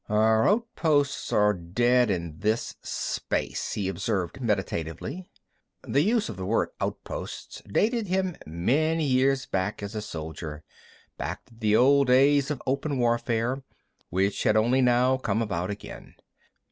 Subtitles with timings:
[0.09, 5.29] "Our outposts are dead in this space," he observed meditatively.
[5.83, 10.63] The use of the word "outposts" dated him many years back as a soldier,
[11.19, 13.61] back to the old days of open warfare,
[14.09, 16.15] which had only now come about again.